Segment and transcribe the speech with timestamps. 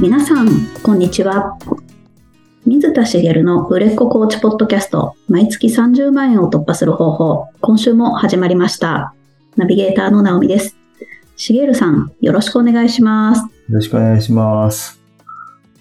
[0.00, 0.48] 皆さん、
[0.84, 1.58] こんにちは。
[2.64, 9.12] 水田茂の売れっ子コーチポッドキャスト、毎月30万円を突破する方法、今週も始まりました。
[9.56, 10.76] ナビゲーターの直美です。
[11.34, 13.40] 茂さん、よろしくお願いします。
[13.42, 15.00] よろしくお願いします。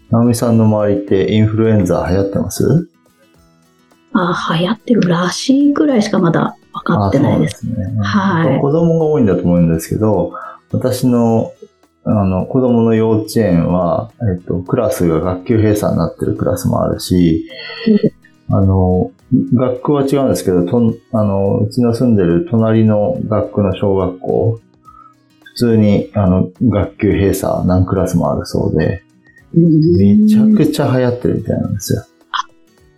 [0.10, 2.90] 直美さんの周りってインフルエンザ流行ってます？
[4.14, 7.58] あ、流行ってるらしいくらいしかまだ分かってないです。
[7.58, 8.02] あそうなんですね。
[8.02, 10.34] はい子供が多いんだと思うんですけど、
[10.72, 11.54] 私の
[12.10, 17.50] あの子供の幼稚園は、えっと、クラスが学級閉鎖になってるクラスもあるし、
[18.50, 19.12] あの、
[19.54, 24.60] 学区は違うんですけど、とあの、うちの住んでる隣の学区の小学校、
[25.44, 29.04] 普通にあの学級閉鎖何クラスもあるそうで、
[29.54, 32.06] めちゃくちゃ流行ってるみたいなんですよ。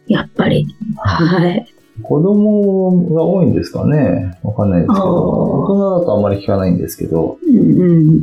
[0.07, 0.67] やっぱり。
[0.97, 1.65] はい。
[2.03, 8.21] 子供が多いんですかねわかんないですけど、大人だとあんまり聞かないんですけど、うんうん。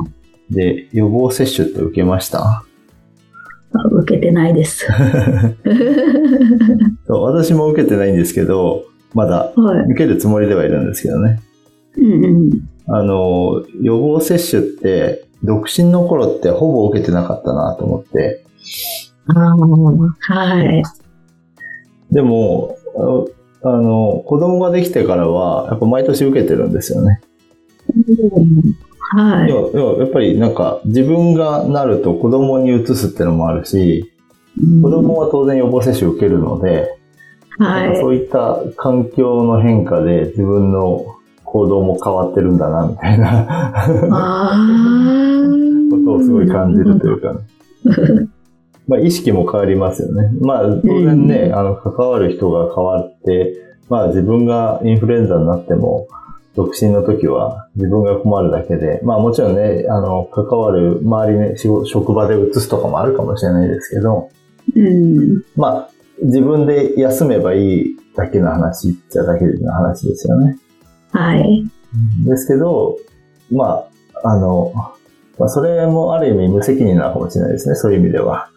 [0.51, 2.39] で、予防接種って受けました？
[2.41, 2.65] あ
[3.91, 4.87] 受けてないです。
[7.09, 9.85] 私も受けてないんですけど、まだはい。
[9.91, 11.41] 受けるつもりではいるんですけどね。
[11.97, 12.51] うんうん。
[12.87, 18.45] あの、予防接種って、独身の頃ってほぼ受けてなかったなと思って、
[19.29, 19.57] ああ、
[20.35, 20.83] はい。
[22.13, 22.77] でも、
[23.63, 27.21] ああの、子供ができてからは、やっぱ毎年受けてるんですよね。
[27.89, 27.95] は
[28.41, 28.86] い。
[29.49, 34.13] 要は要はやっぱりなんか自分がなると子供に移すってのもあるし、
[34.83, 36.97] 子供は当然予防接種受けるので、
[37.59, 38.01] なんかはい。
[38.01, 41.07] そういった環境の変化で自分の
[41.45, 43.87] 行動も変わってるんだな、みたいな。
[45.91, 47.37] ことをすごい感じるというか、
[48.89, 50.31] まあ意識も変わりますよね。
[50.41, 53.55] まあ当然ね、あの関わる人が変わって、
[53.89, 56.09] まあ自分がインフルエンザになっても、
[56.57, 64.31] 独身の時は自分が困るだけで、まあもちろんね、あの、関わる周りに仕事、職場で移すとかもあるかもしれないですけど、
[64.75, 65.45] うん。
[65.55, 65.91] まあ
[66.23, 70.59] 自分で休めばいいだけの話っちゃだけの話ですよね。
[71.13, 71.65] はい。
[72.25, 72.97] ですけど、
[73.53, 73.87] ま
[74.23, 74.73] あ、あの、
[75.39, 78.49] まあ、それもある意味無責任なのかもしれないですね、そういう意味では。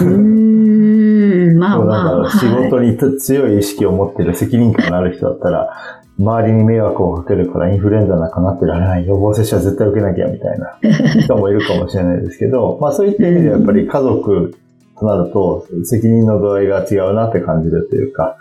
[0.00, 1.58] うーん。
[1.58, 2.30] まあまあ。
[2.30, 10.78] 仕はい事に強い意識を持ってる責任感のある人だったら、周りに迷惑をかけるからインフルエンザなんかなってられない、予防接種は絶対受けなきゃみたいな
[11.22, 14.54] 人もいるかもしれないですけど、まあそういった意味ではやっぱり家族
[14.98, 18.36] となると責任の度合いが違うなって感じるというか、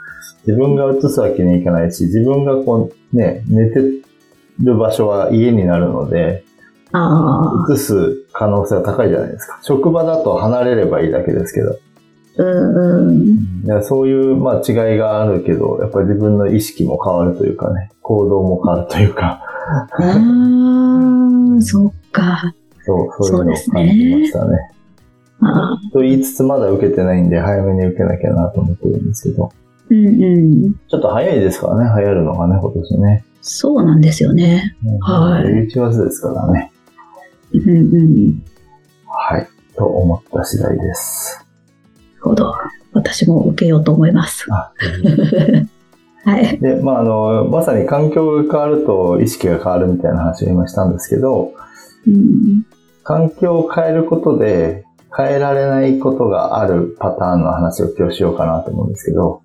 [0.47, 3.81] 自分が移すわけにはいかないし、自分がこうね、寝て
[4.61, 6.43] る場所は家になるので。
[7.73, 9.59] 移す可能性は高いじゃないですか。
[9.63, 11.77] 職場だと離れればいいだけですけど。
[12.38, 13.66] うんうん。
[13.66, 22.53] いやそういう、まあ、違いがあるけど、やっぱり自分の意識も変わるというかね、行動も変わるというか、ああ、そっか。
[22.84, 24.72] そう、そういうのを感じましたね。
[25.41, 29.52] あーと言いつつ、まだ受けてないんで、早めに受けなきゃなと思ってるんですけど、
[29.90, 30.38] うんう
[30.69, 30.73] ん。
[30.73, 33.25] ちょっと早いですからね、流行るのがね、今年ね。
[33.41, 34.75] そうなんですよね。
[34.84, 36.72] うんはい11月ですからね。
[37.53, 38.44] うんうん。
[39.06, 39.47] はい。
[39.75, 41.44] と思った次第です。
[42.29, 42.53] ほど。
[42.93, 44.45] 私も受けようと思います。
[44.51, 44.71] あ
[46.29, 46.57] はい。
[46.59, 51.51] で、まあ、あの、まさに環境が変わると意識が変わるみたいな話を今したんですけど、
[52.07, 52.65] うん。
[53.03, 59.41] 環境を変えることで変えられないことがあるパターンの話を今日しようかなと思うんですけど、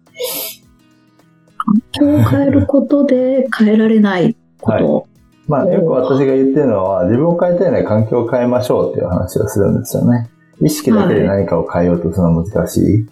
[1.68, 5.06] 環境を変えることで変えられないこと。
[5.46, 10.30] まあよく私が言ってるのは自分を変えたいなら環境を変えましょうっていう話をするんですよね。
[10.60, 13.06] 意識だけで何かを変えようとするのは難しい。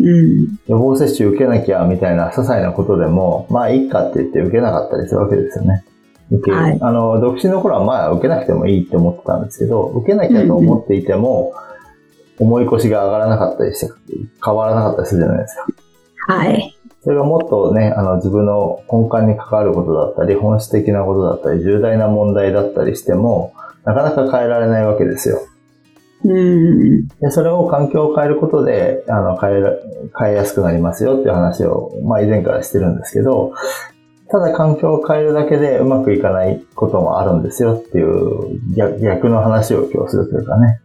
[0.00, 0.58] うん。
[0.66, 5.84] 予防接種受けなきゃみたいな些細なことでも、まあいいかって言って受けなかったりするわけですよね。
[6.30, 11.52] 受けるはいあの、独身の頃はまあ受けなくてもいいって思ってたんですけど、受けなきゃと思っていても、
[12.38, 13.92] 重い腰が上がらなかったりして、
[14.44, 15.66] 変わらなかったりするじゃないですか。
[16.34, 16.74] はい。
[17.02, 23.54] それがもっとね、あの自分の根幹に関わることだったり、本質的なことだったり、重大な問題だったりしても、
[23.84, 25.40] なかなか変えられないわけですよ。
[26.24, 27.08] うん。
[27.08, 29.62] で、それを環境を変えることで、あの、変え、
[30.18, 33.52] 変えやすくなりますよっていう話を、まあ以前からしてるんですけど、
[34.30, 40.80] ただ環境を変えるだけでうまくいかないこともあるんですよっていう逆逆の話を今日するというかね、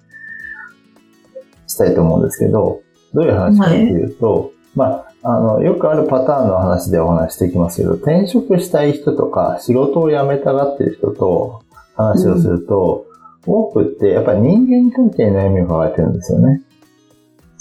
[1.67, 2.81] したいと思うんですけど、
[3.13, 11.63] どういう話かっていうと、まあ、あの、よくあるパターンの話でお話していきますけど、転職したい人とか仕事を辞めたがっている人と
[11.95, 13.02] 話をすると、
[13.45, 16.61] 多くってやっぱり人間関係に悩みを抱えてるんですよね。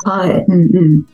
[0.04, 0.44] はい。
[0.48, 1.06] うん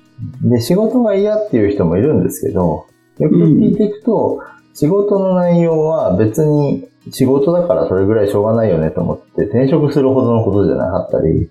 [0.42, 0.50] うん。
[0.50, 2.86] で、仕事が嫌っていう人もいるんですけど、
[3.18, 4.40] よく聞いていくと、
[4.74, 11.50] 仕事の内容は別に仕事だからそれぐらいしょうがないよねと思って転職するほどのことじゃなかったり、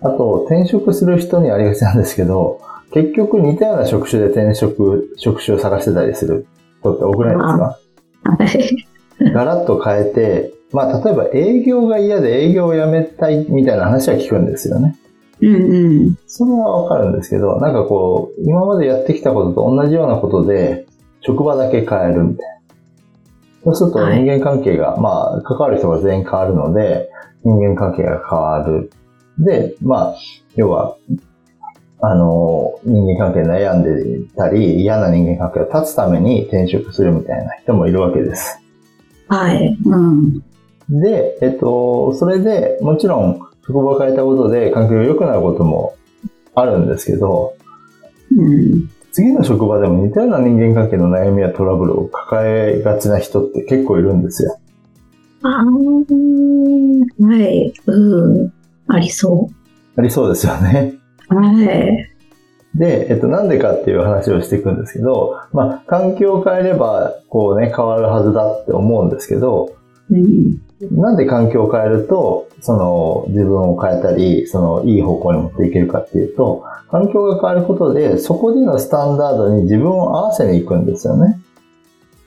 [0.00, 2.60] あと、転職する人にありがちなんですけど、
[2.92, 6.46] 結局似たような職種で転職、職種を探してたりする
[6.80, 7.78] 人って多くないですか？
[9.32, 14.96] ガラッと変えて、まあ、例えば営業が嫌で営業を辞めたいみたいな話は聞くんですよね。
[15.40, 16.18] うんうん。
[16.26, 20.86] それはわかるんですけど、なんかこう、今までやってきたことと同じようなことで、
[21.20, 22.60] 職場だけ変えるみたい
[23.64, 23.64] な。
[23.64, 27.08] そうすると人間関係が、はい、まあ、関わる人が全員変わるので、
[27.44, 28.90] 人間関係が変わる。
[29.38, 30.14] で、まあ、
[30.56, 30.96] 要は、
[32.00, 38.58] あの、人間関係悩んでたり、嫌な人間関係を断つために転職するみたいな人もいるわけです。
[39.28, 39.78] はい。
[39.84, 40.42] うん。
[40.88, 45.96] で、えっと、それでもちろん職場を変えたことで環境が良くなることも
[46.54, 47.54] あるんですけど、
[48.36, 54.58] うん、次の職場でも似たような人間関係の悩みやトラブルを抱えがちな人って結構いるんですよ。
[55.42, 55.64] ああ、は
[57.38, 57.72] い。
[57.86, 58.52] うん。
[58.88, 60.00] ありそう。
[60.00, 60.94] ありそうですよね。
[61.28, 62.14] はい。
[62.74, 69.74] で、えっと、なんでかっていう話をしていくんですけど、まあ、環境を変えれば、こうね、変わるはずだって思うんですけど、うん、
[70.90, 81.40] なんで環境を変えると、その、自分を変えたり、その、いい方向に持っていけるかっていうと、環境が変わることで、そこでのスタンダードに自分を合わせに行くんですよね。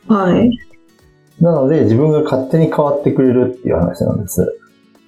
[0.07, 0.57] はい。
[1.39, 4.59] なので、自分が勝手に変わってくれるっていう話なんです。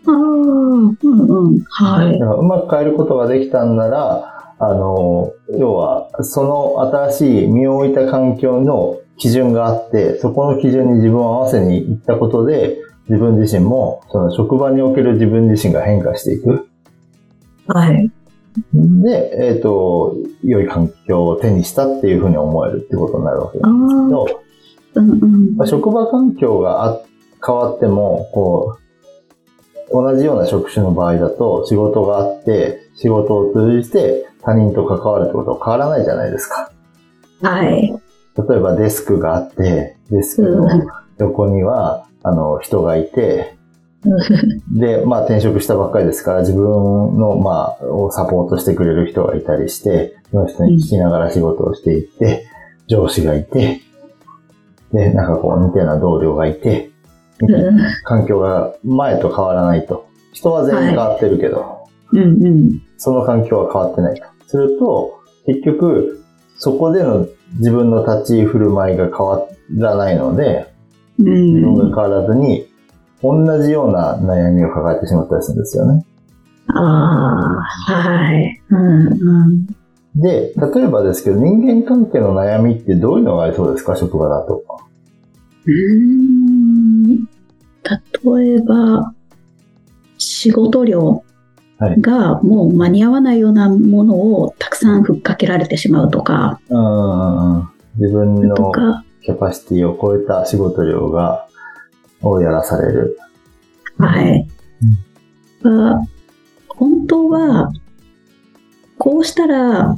[0.05, 1.59] ああ、うんうん。
[1.69, 2.17] はい。
[2.17, 12.77] うまく変えることができたんなら、あの、要は、その新しい身を置いた環境の基準があって、そこの基準に自分を合わせに行ったことで、
[13.09, 16.67] 自分自身も、その職場における自分自身が変化していく。
[17.67, 18.09] はい。
[18.73, 24.41] で、えっ、ー、と、良い環境を手にしたっていうふうに思えるってことになるわけなんですけど、
[24.95, 27.01] うんうんまあ、職場環境があ
[27.45, 28.77] 変わっても、こ
[29.91, 36.71] う、同じような職種の場合だと仕事があって、仕事を通じて他人と関わるってことは変わらないじゃないですか。
[37.41, 37.93] はい。
[38.37, 40.67] 例えばデスクがあって、デスクの
[41.17, 43.57] 横には、あの、人がいて、
[44.71, 52.45] で、まあ転職したばっかりですから、自分の、まあ、をサポートしてくれる人がいたりして、その人に聞きながら仕事をしていって、
[52.87, 53.81] 上司がいて、
[54.93, 56.91] で、なんかこう似たような同僚がいて、
[58.03, 60.07] 環境が前と変わらないと。
[60.33, 64.25] 人は全員変わってるけど、はい、うんうん、その環境は変わってないと。
[64.47, 66.23] すると、結局、
[66.57, 69.47] そこでの自分の立ち居振る舞いが変わ
[69.77, 70.71] らないので、
[71.17, 71.29] 自
[71.61, 72.67] 分が変わらずに、
[73.21, 76.05] 同じような悩みを抱えてしまったりするんですよね。
[76.67, 78.61] ああ、はい。
[78.69, 79.65] うんうん、
[80.15, 84.63] で、例えばですけど、人間関係の悩みってどういうのがありそうですか、職場だと。
[85.65, 87.25] うん。
[88.35, 89.13] 例えば、
[90.17, 91.23] 仕事量
[91.79, 96.59] がもう間に合わないようなものをたくさんふっかけられてしまうとか。
[96.69, 97.69] うん。
[97.97, 98.55] 自分の
[99.23, 101.47] キャパシティを超えた仕事量が、
[102.21, 103.17] をやらされる。
[103.97, 104.47] はい。
[105.63, 106.07] うん、
[106.67, 107.71] 本当は、
[108.97, 109.97] こうしたら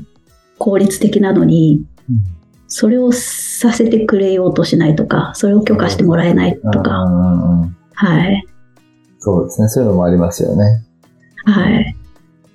[0.60, 1.83] 効率的なのに、
[2.68, 6.92] それをさせてくれようとしないとか、それを許可してもらえないとか。
[7.94, 8.45] はい。
[9.19, 9.68] そうですね。
[9.68, 10.83] そういうのもありますよね。
[11.45, 11.95] はい。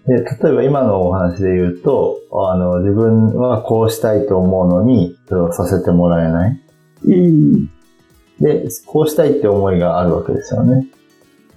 [0.07, 6.61] で、例えば今のお話で言うと、あの、自分はこうしたいと思うのに、それをさせてもらえない。
[7.07, 7.67] うん。
[8.41, 10.87] で、こうしたいって思いがあるわけですよね。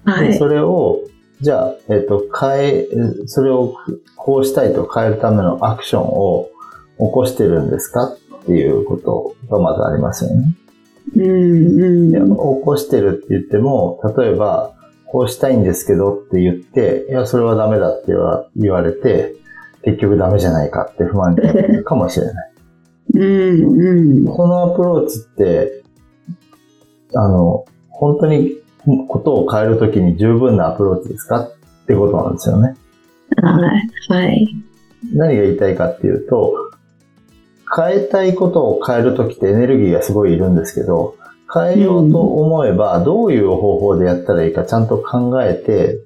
[0.06, 0.38] はい。
[0.38, 1.02] それを、
[1.42, 2.88] じゃあ、えっ、と、変え、
[3.28, 3.76] それを
[4.16, 6.50] こうしたいと変えるためのアクションを
[6.98, 8.14] 起こしてるんですか？
[8.42, 10.56] っていうことがまずありますよね。
[11.16, 12.36] うん、うん。
[12.60, 14.74] 起こしてるって言っても、例えば、
[15.12, 18.14] こうしたいんですけどって言って、いや、それはダメだって
[18.56, 19.36] 言われて、
[19.84, 22.52] 結局ダメじゃないかって不満になるかもしれない。
[23.16, 25.84] うんうん、このアプローチって、
[27.16, 28.52] あの、本当に
[29.08, 31.52] ことを変えるときに十分なアプローチですかっ
[31.88, 32.76] てことなんですよね。
[33.42, 34.26] はい。
[34.26, 34.56] はい。
[35.14, 36.54] 何が言いたいかっていうと、
[37.76, 41.16] 変えたいことを変えるときってエネルギーがすごいいるんですけど、
[41.54, 46.00] 変えようと思えば、どういう方法でやったらいいかちゃんと考えて、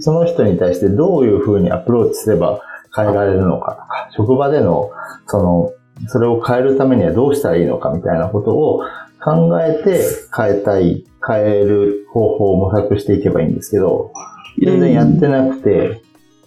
[0.00, 2.60] その人に対してどういうふうにアプローチすれば
[2.94, 4.90] 変えられるのかとか、職場での、
[5.26, 5.72] その、
[6.08, 8.82] それを変えるためにはどうしたらいいのかみたいなことを
[9.22, 10.00] 考えて
[10.34, 14.12] 変えたい、変える方法を模索していけばいいんですけど、
[14.60, 16.02] 全然やってなくて、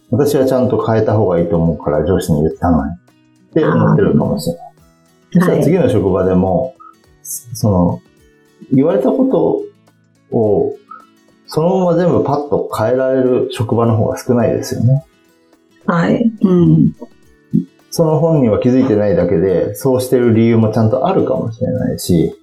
[0.10, 2.92] 私はちゃんと変えた方がいいと思うから上司に言ったのに。
[2.92, 4.74] って思ってるかもしれない。
[5.34, 6.76] そしたら次の職場でも、
[7.22, 8.02] その、
[8.72, 9.26] 言われたこ
[10.32, 10.76] とを、
[11.48, 15.06] そのまま全部パッと変えられる職場の方が少ないですよね。
[15.86, 16.32] はい。
[16.42, 16.96] うん。
[17.90, 22.34] その本人は気づいてないだけで、そうしてる理由もちゃんとあるかもしれないし、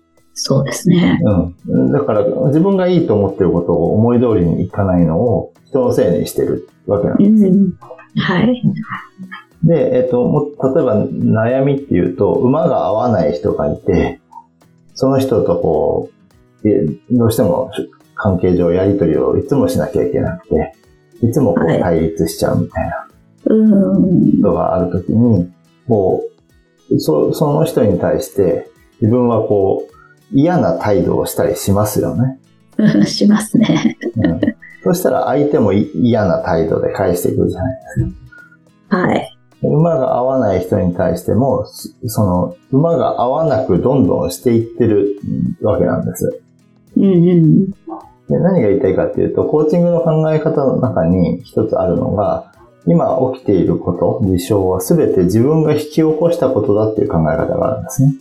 [0.41, 1.19] そうですね。
[1.67, 1.93] うん。
[1.93, 7.51] だから、自分がいいと思ってることを思い通りにいかないのを人のせいにしてるわけなんうです。
[7.51, 7.73] ん。
[8.17, 8.63] はい。
[9.65, 10.45] で、えっと、も
[10.75, 14.21] 例えば悩みっていうと、馬が合わない人がいて、
[14.99, 16.11] その人とこ
[16.64, 17.71] う、えどうしても
[18.17, 20.75] 関係上やりとりをいつもしなきゃいけなくて、
[21.23, 23.09] いつもこうはい対立しちゃうみたいな
[23.47, 24.43] うん。
[24.43, 25.52] ことがあるときに、
[25.87, 26.25] こ
[26.90, 28.69] う、そその人に対して
[29.00, 29.95] 自分はこう、
[30.33, 32.40] 嫌な態度をしたりしますよね。
[32.78, 33.97] う んしますね。
[34.17, 34.40] うん、
[34.83, 38.97] そしたら相手もい嫌な態度で返してくるじゃないですか。
[38.97, 39.38] はい。
[39.62, 45.21] 馬が合わない人に対しても、そその、馬が合わなくどんどんしていってる
[45.62, 46.41] わけなんです。
[46.97, 47.71] うんうん。
[48.29, 52.53] で何が言いたいかっていうと、コーチングの考え方の中に一つあるのが、
[52.87, 58.15] 今起きていること、事象は全て自分が引き起こしたことだっていう考え方があるんですね。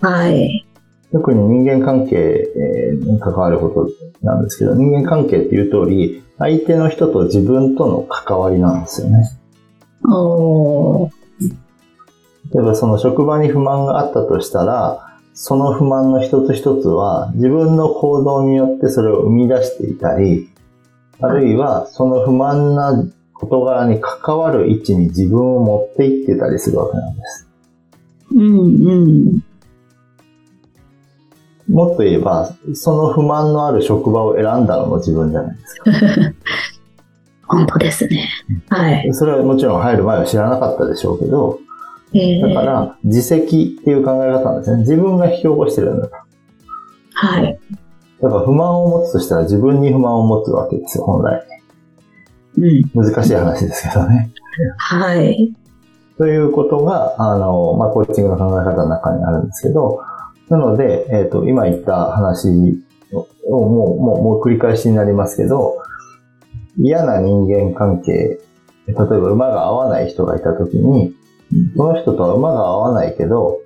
[0.00, 0.66] はい。
[1.12, 3.88] 特に人間関係えーに関わること
[4.26, 9.30] なんですけど、人間関係っていう通り、相手の人と自分との関わりなんですよね。
[12.54, 20.48] 例えばその職場に不満があったとしたら、その不満の一つ一つは自分の行動によってそれを生み出していたり、
[21.20, 27.48] あるいはその不満な事柄に関わる位置に自分を持っていってたりするわけなんです。
[28.30, 29.44] うんうん。
[31.68, 35.84] もっと言えば、その不満のある職場を選んだのも自分じゃないですか。
[37.54, 38.28] 本当ですね。
[38.68, 39.14] はい。
[39.14, 41.60] それはもちろん入る前は知らなかったでしょうけど、
[42.12, 44.78] えーだから自責っていう考え方なんですね。
[44.82, 46.14] 自分が引き起こしてるんだと。
[47.14, 47.58] はい。
[48.22, 51.46] だから不満を持つとしたら自分に不満を持つわけですよ、本来。
[52.58, 52.90] うん。
[52.94, 54.32] 難しい話ですけどね。
[54.78, 55.52] はい。
[56.18, 60.00] ということが、あの、まあ、コーチングの考え方の中にあるんですけど、
[60.48, 62.80] なので、えっ、と、今言った話
[63.12, 63.26] を
[63.68, 65.78] もう、もう、もう繰り返しになりますけど、
[66.78, 68.38] 嫌な人間関係、
[68.86, 71.14] 例えば馬が合わない人がいたときに、
[71.76, 73.60] その人とは馬が合わないけど、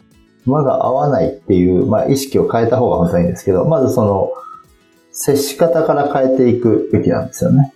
[0.47, 4.31] 馬が合わないっていう、まあ、意識を変えた方が本当はいいんですけど、まずその、
[5.13, 7.73] 接し方から変えていくべきなんですよね。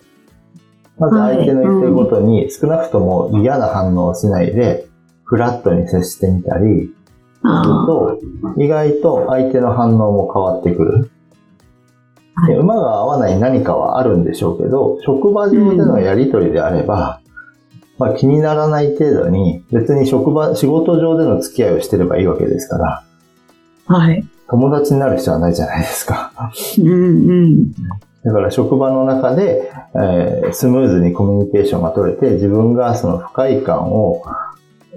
[0.99, 4.87] まず相手の言ってることに少なくとも嫌な反応をしないで、
[5.25, 8.21] フラットに接してみたり、するあと、
[8.59, 11.11] 意外と相手の反応も変わってくる。
[12.47, 17.21] で馬が合わない何かはあるんでしょうけど、職場上でのやりとりであれば、
[17.99, 23.05] まあ気にならない程度に、別に職場、仕事上での付き合いをしてればいいわけですから、
[23.87, 23.95] あ。
[23.95, 24.25] はい。
[24.49, 26.33] 友達になる必要はないじゃないですか。
[26.79, 27.73] うんうん。
[28.25, 34.23] だから職場の中で、えースムーズにコミュニケーションが取れて、自分がその不快感を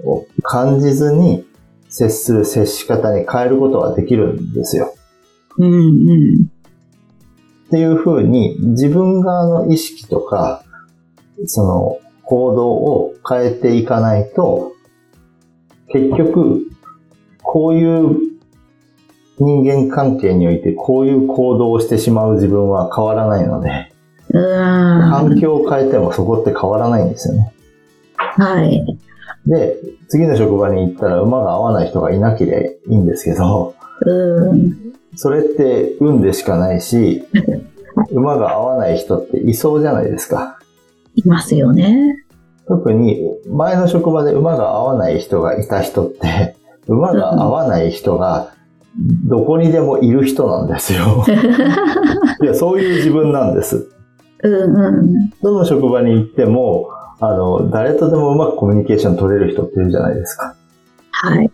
[0.04, 1.44] を感じずに
[1.88, 4.94] 接する接し方に変えることができるんですよ。
[5.58, 6.50] うんうん。
[7.66, 10.62] っていうふうに自分側の意識とか、
[11.46, 14.72] その行動を変えていかないと、
[15.88, 16.62] 結局、
[17.42, 18.18] こういう
[19.38, 23.92] 人間関係においてこういう行動をしてしまう自分は変わらないので。
[24.32, 27.52] 環境を変えてもそこって変わらないんですよね。
[28.16, 28.98] はい。
[29.46, 29.76] で、
[30.08, 34.76] 次の職場に行ったら馬が合わない人がいなければいいんですけど、うん。
[35.16, 37.24] それって運でしかないし、
[38.10, 40.58] 馬が合わない人っていそうじゃないですか。
[41.14, 42.24] いますよね。
[42.68, 46.56] 特に前の職場で馬が合わない人がいた人って、
[46.86, 48.52] 馬が合わない人が
[49.24, 51.24] どこにでもいる人なんですよ。
[52.42, 53.88] いや、そういう自分なんです。
[54.42, 55.30] うんうん。
[55.42, 56.88] どの職場に行っても、
[57.20, 60.54] あの、誰とでもうまくコミュニケーション取れる人っているじゃないですか。
[61.10, 61.50] はい。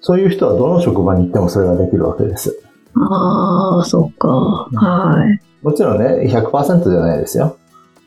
[0.00, 2.62] そういう人はどの職場に行ってもそれができるわけです。
[2.94, 4.28] ああ、そっか。
[4.28, 5.40] はい。
[5.62, 7.56] もちろんね、100%じゃないですよ。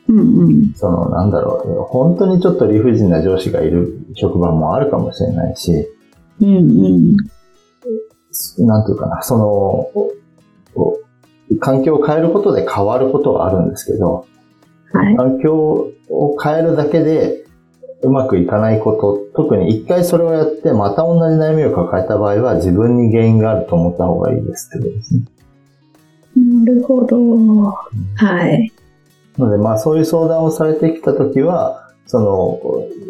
[0.08, 0.72] うんうん。
[0.74, 5.88] その、なんだろう、本当にちょっと理不尽な上司がいる職場もあるかもしれないし、
[6.40, 7.16] うんうん。
[8.66, 9.90] なんていうかな、その、
[11.60, 14.26] 環境を変えることで変わることはあるんですけど、
[14.92, 15.16] はい。
[15.16, 17.41] 環境を変えるだけで
[18.02, 25.24] うまくいかないこと、特に一回それをやってまた同じ悩みを抱えた場合は自分に原因があると思った方がいいですってことですね。
[26.36, 27.16] なるほど。
[28.16, 28.72] はい。
[29.38, 32.60] なのでまあそういう相談をされてきたときは、その、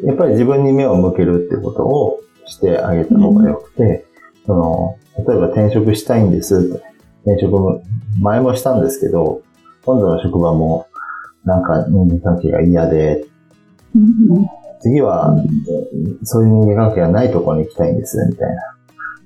[0.05, 4.05] やっぱり自分に目を向けるってことをしてあげた方がよくて、
[4.47, 6.81] その、例えば転職したいんです。
[7.25, 7.83] 転職も
[8.21, 9.43] 前もしたんですけど、
[9.85, 10.87] 今度の職場も
[11.45, 13.25] なんか人間関係が嫌で、
[13.95, 15.35] うん次は、
[16.25, 18.63] そういう人間関係がないところに行きたいんです、みたいな。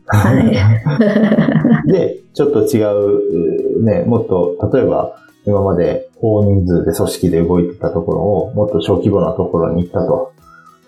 [0.07, 0.41] は
[1.87, 1.91] い。
[1.91, 10.33] で、ちょっと違う、ね、もっと、例えば、今まで大人数で組織で動いてたところを、もっと小規模なところに行ったと。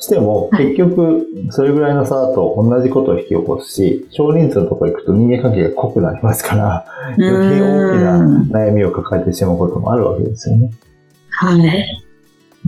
[0.00, 6.84] しても、はい結局、それぐらいの差だと同じことを引き起こすし、少人数のところ行くと人間関係が濃くなりますから、
[7.16, 10.70] 余計大きな悩みを抱えてしまうこともあるわけですよね。
[11.30, 12.07] はい。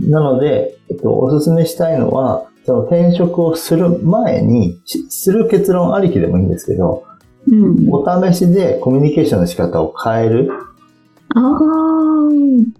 [0.09, 7.05] なので、えっと、おすすめしたいのは、その転職をする前に、しする結論ありきでもいいんですけど、
[7.47, 7.87] うん。
[7.91, 10.51] お試しでコミュニケーションの仕方を変える。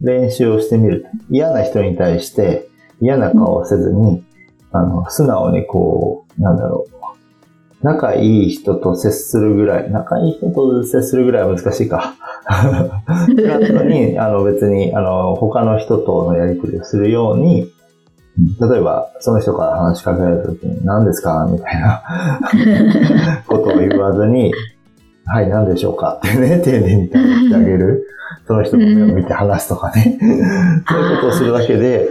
[0.02, 1.06] 練習をしてみる。
[1.30, 2.70] 嫌な人に対して
[3.02, 4.24] 嫌な顔をせずに、
[4.72, 6.92] あの、素直にこう、なんだろう。
[7.84, 12.16] 仲いい人と接するぐらい、仲いい人と接するぐらいは難しいか。
[12.46, 17.72] フラットに、あの別に、あの、他の人とのやり取りをするように、
[18.60, 21.48] 例えば、その人から話しかけられた時に、何ですか？
[21.52, 22.02] みたいな
[23.48, 24.54] ことを言わずに、
[25.26, 26.20] はい、何でしょうか？
[26.26, 28.08] ってね、丁寧に対応してあげる。
[28.48, 30.18] その人の目を見て話すとかね。
[30.90, 32.08] そういうことをするだけで、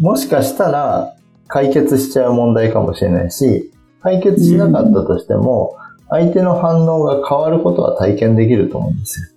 [0.00, 1.14] もしかしたら
[1.48, 3.70] 解決しちゃう問題かもしれないし、
[4.04, 5.76] 解決しなかったとしても、
[6.08, 9.28] 相手の反応が変わることは体験できると思うんですよ。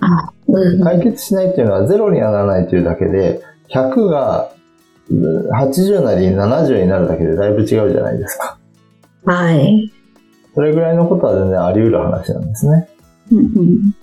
[0.00, 0.82] あ、うん。
[0.82, 4.50] 解決しないっていうのはゼロにはならないというだけで、100が
[5.10, 8.58] うん80なり70になるだけでだいぶ違うじゃないですか。
[9.24, 9.92] はい。
[10.54, 12.88] それぐらいのことは全然あり得る話なんですね。
[13.32, 13.94] うんうん。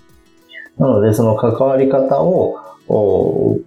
[0.77, 2.55] なので、その関わり方を、
[2.87, 3.59] お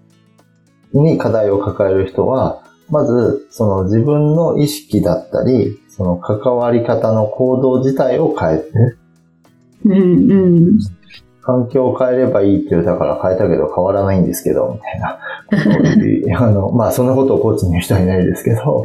[0.92, 8.70] に課題を抱える人は、まず、その自分の意識だったり、その関わり方の行動自体を変えて、
[9.86, 10.34] うんう
[10.74, 10.78] ん。
[11.40, 15.18] 環境を変えればいいって言うだから変えたけど変わらないんですけど、みたいな。
[16.38, 18.84] あの、まあ、そんなことをコーチに言う人はいないですけど、そう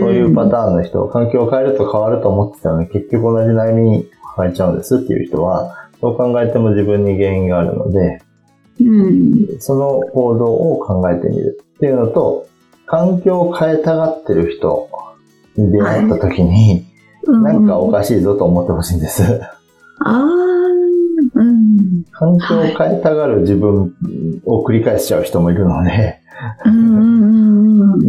[0.00, 8.20] そういうパターンの人、環境を変えると変わると思ってたのに、結局同じ悩みに抱えちゃうんですっていう人は、どう考えても自分に原因があるので、
[8.80, 9.46] うん。
[9.60, 12.46] その行動を考えてみるっていうのと、
[12.86, 15.09] 環境を変えたがってる人に
[15.70, 16.86] 出会った時に、
[17.26, 19.40] なんかおかしいぞと思ってほしいんです。
[20.02, 20.26] ああ、
[21.34, 22.04] うん。
[22.12, 23.94] 環境を変えたがる自分
[24.44, 26.20] を繰り返しちゃう人もいるので、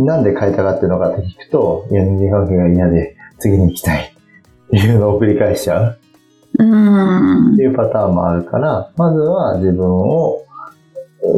[0.06, 5.98] なんで変えたがってるのかって聞くと、いや、人間関係が嫌で次に行きたいっていうのを繰り返しちゃう
[6.60, 7.54] うん。
[7.54, 10.46] っていうパターンもあるから、まずは自分を、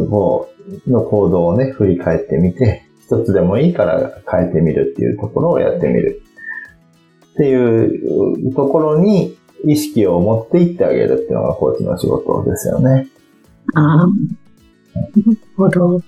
[0.10, 0.49] こ
[0.88, 6.22] う、の行動をね、振り返ってみて、一つでもいいから変えてみるっていうところをやってみる。
[7.34, 9.36] っていうところに
[9.66, 13.08] 意識を持っていってあげるっていうのがコーチの仕事ですよね。
[13.76, 14.08] ああ。
[15.58, 16.02] なるほど。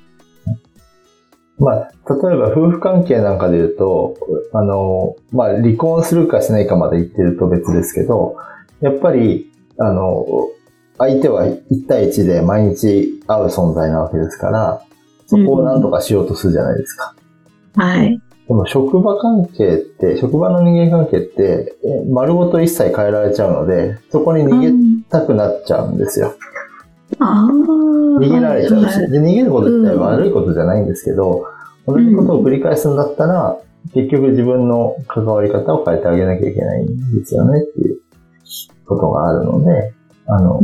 [1.57, 1.91] まあ、
[2.27, 4.17] 例えば夫婦関係なんかで言うと、
[4.53, 8.35] あの、まあ、離婚するかしないかまで言ってると別ですけど、
[8.81, 10.25] やっぱり、あの、
[10.97, 14.81] 相手は1対1で毎日会う存在なわけですから、
[15.25, 17.15] そこを何とかしようとするじゃないですか。
[17.75, 18.21] はい。
[18.47, 24.71] でも職場関係って、職場の人間関係って、え丸ごと一切変えられちゃうので、そこに逃げ
[25.09, 26.35] たくなっちゃうんですよ。
[27.19, 27.47] ああ。
[28.19, 28.85] 逃げられちゃうし。
[28.85, 31.47] はいで、逃げること自体は悪いことじゃないんですけど、
[31.87, 33.57] 同じことを繰り返すんだったら、
[33.93, 37.99] 結局自分の関わり方を変えてあげなきゃいけないんですよねっていう
[38.85, 39.93] ことがあるので、
[40.27, 40.59] あの、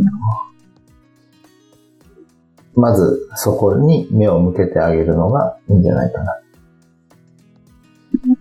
[2.81, 6.25] まずそこに目を向けてあげるのがいいんじゃないかな。
[6.25, 6.41] な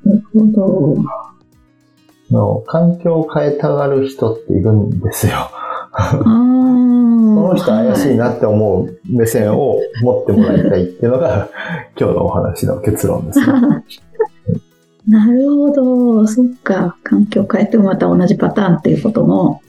[0.06, 0.96] るほど。
[2.30, 5.50] の環境を変えたがる人っているんですよ。
[5.92, 8.30] この人怪しいな。
[8.30, 11.50] なって思う目線を持ってもらいたいっていうのが
[11.98, 13.46] 今日のお話の結論ですね。
[15.06, 16.26] なるほど。
[16.26, 16.96] そっか。
[17.02, 19.60] 環境変えてもまた同じパターンっていうことも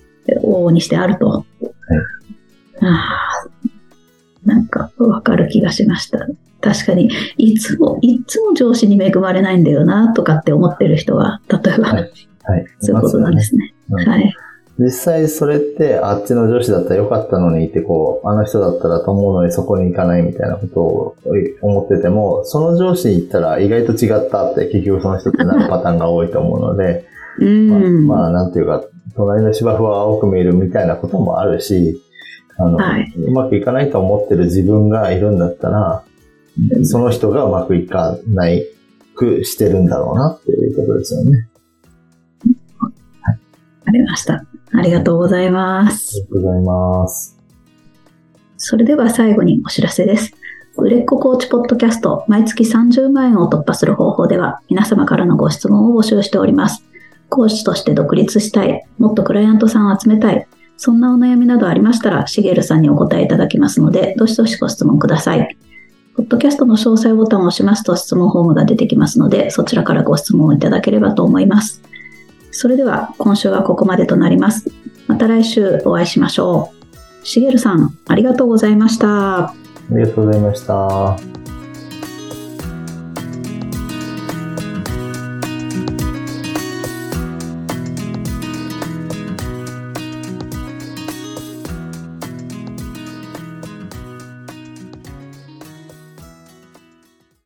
[0.43, 1.43] 往々にしてあると。
[2.79, 3.30] ああ。
[4.45, 6.27] なんかわかる気がしました。
[6.61, 12.11] 確かに、いつも、いつも上司に恵まれないんだよな、とかって思ってる人は、例えば、はい
[12.43, 12.65] はい。
[12.79, 13.73] そういうことなんですね。
[13.89, 14.33] うんはい。
[14.79, 21.15] 実際それって、あっちの上司だったらよかったのにって、こう、あの人だったらと思うのにそこに行かないみたいなことを
[21.61, 27.05] 思ってても、その上司に行ったら意外と違ったって結局その人ってなるパターンが多いと思うので、
[27.37, 27.45] う
[28.07, 28.15] ま。
[28.15, 28.83] まあなんていうか、
[29.15, 32.01] 隣の芝生は青く見えるみたいなこともあるし、
[32.57, 36.03] あの、はいうまくいかないと思ってる自分がいるんだったら、
[36.83, 38.65] その人がうまくいかない
[39.15, 41.47] くしてるんだろうなっていうことですよね。
[43.85, 44.45] ありました。
[44.73, 46.15] ありがとうございまあす。
[46.15, 47.37] りがとうございます。
[48.57, 50.33] それでは最後にお知らせです。
[50.77, 56.83] 売れっ子コーチポッドキャスト毎月30万円を突破する方法では皆様からのご質問を募集しております。
[57.29, 60.47] 講師として独立したい、もっとクライアントさんを集めたい、
[60.83, 65.55] そんなお悩みなどありましたら、しげるさんにお答えいただきますので、どしどしご質問ください。
[66.15, 71.83] ポッドキャストの詳細ボタンを押しますと質問フォームが出てきますので、そちらからご質問をいただければと思います。
[72.49, 74.71] それでは今週はここまでとなります。
[75.05, 76.71] また来週お会いしましょ
[77.21, 77.27] う。
[77.27, 79.49] しげるさん、ありがとうございました。
[79.49, 79.53] あ
[79.91, 81.30] りがとうございました。